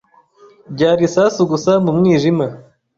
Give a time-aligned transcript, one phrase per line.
[0.73, 2.45] Byari isasu gusa mu mwijima.